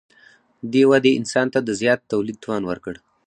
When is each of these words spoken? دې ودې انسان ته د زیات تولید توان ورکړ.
دې 0.71 0.83
ودې 0.89 1.11
انسان 1.19 1.47
ته 1.53 1.59
د 1.63 1.69
زیات 1.81 1.99
تولید 2.11 2.37
توان 2.43 2.63
ورکړ. 2.67 2.95